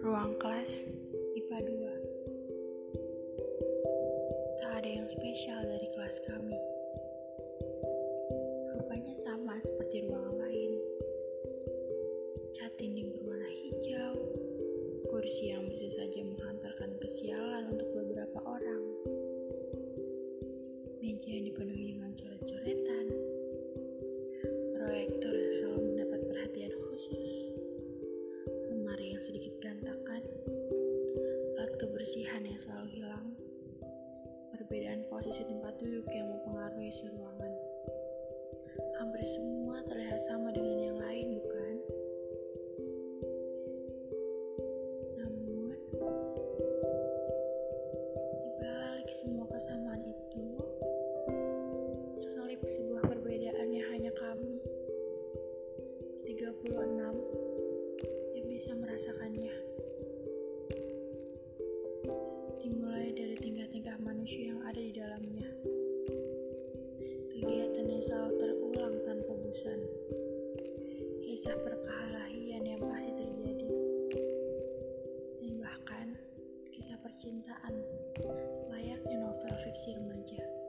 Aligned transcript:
Ruang 0.00 0.32
kelas 0.40 0.72
IPA 1.36 1.58
2 1.60 1.76
Tak 4.64 4.80
ada 4.80 4.88
yang 4.88 5.04
spesial 5.12 5.60
dari 5.60 5.92
kelas 5.92 6.24
kami 6.24 6.56
kebersihan 32.10 32.42
yang 32.42 32.58
selalu 32.58 32.88
hilang, 32.90 33.26
perbedaan 34.50 35.06
posisi 35.06 35.46
tempat 35.46 35.78
duduk 35.78 36.10
yang 36.10 36.26
mempengaruhi 36.26 36.90
ruangan. 37.06 37.54
Hampir 38.98 39.22
semua 39.30 39.59
Selalu 68.00 68.32
terulang 68.40 68.96
tanpa 69.04 69.32
bosan. 69.44 69.80
Kisah 71.20 71.52
perkelahian 71.60 72.64
yang 72.64 72.80
pasti 72.80 73.12
terjadi. 73.12 73.68
Dan 75.44 75.52
bahkan 75.60 76.16
kisah 76.72 76.96
percintaan 77.04 77.76
layaknya 78.72 79.16
novel 79.20 79.52
fiksi 79.52 80.00
remaja. 80.00 80.59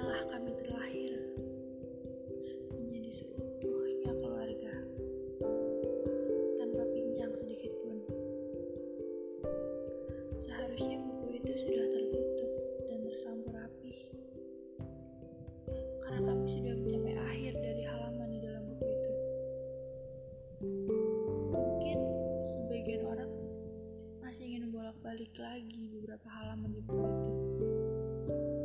Sanalah 0.00 0.32
kami 0.32 0.56
terlahir 0.56 1.12
menjadi 2.72 3.20
seutuhnya 3.20 4.12
keluarga 4.16 4.72
tanpa 6.56 6.82
pincang 6.88 7.32
sedikit 7.36 7.68
pun. 7.84 8.00
Seharusnya 10.40 11.04
buku 11.04 11.36
itu 11.36 11.52
sudah 11.52 11.86
tertutup 11.92 12.52
dan 12.88 12.98
tersampur 13.04 13.52
rapi. 13.52 14.08
Karena 16.00 16.32
kami 16.32 16.48
sudah 16.48 16.74
mencapai 16.80 17.14
akhir 17.20 17.52
dari 17.60 17.82
halaman 17.84 18.28
di 18.32 18.38
dalam 18.40 18.62
buku 18.72 18.86
itu. 18.88 19.12
Mungkin 21.52 21.98
sebagian 22.48 23.04
orang 23.04 23.32
masih 24.24 24.48
ingin 24.48 24.72
bolak-balik 24.72 25.36
lagi 25.36 25.92
beberapa 25.92 26.24
halaman 26.40 26.72
di 26.72 26.80
buku 26.88 27.04
itu. 27.04 28.59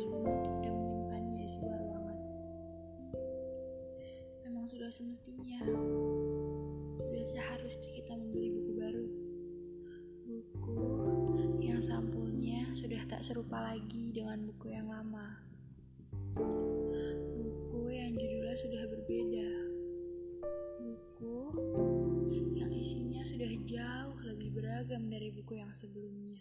Harus 0.00 0.16
menutup 0.16 0.54
dan 0.64 0.72
menyimpannya 0.80 1.46
sebuah 1.52 1.76
ruangan. 1.76 2.18
Memang 4.48 4.64
sudah 4.72 4.88
semestinya 4.96 5.60
sudah 7.04 7.24
seharusnya 7.36 7.90
kita 8.00 8.12
membeli 8.16 8.48
buku 8.48 8.72
baru. 8.80 9.06
Buku 10.24 10.76
yang 11.60 11.84
sampulnya 11.84 12.72
sudah 12.80 13.02
tak 13.12 13.20
serupa 13.28 13.60
lagi 13.60 14.08
dengan 14.16 14.48
buku 14.48 14.72
yang 14.72 14.88
lama. 14.88 15.36
Buku 17.36 17.92
yang 17.92 18.16
judulnya 18.16 18.56
sudah 18.56 18.82
berbeda. 18.88 19.52
Buku 20.80 21.36
yang 22.56 22.72
isinya 22.72 23.20
sudah 23.28 23.52
jauh 23.68 24.16
lebih 24.24 24.48
beragam 24.56 25.12
dari 25.12 25.28
buku 25.28 25.60
yang 25.60 25.76
sebelumnya. 25.76 26.40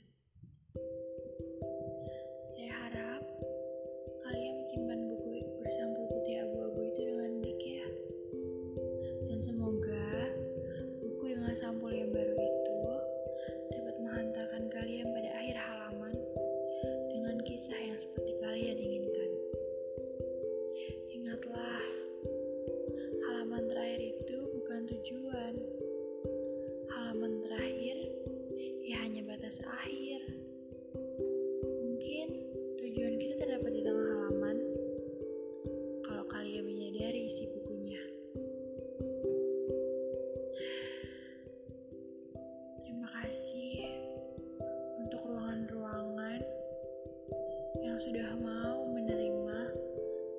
Sudah 48.09 48.33
mau 48.41 48.89
menerima 48.89 49.69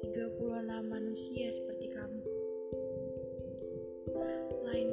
36 0.03 0.91
manusia 0.91 1.55
seperti 1.55 1.87
kamu. 1.95 2.19
Lain 4.67 4.91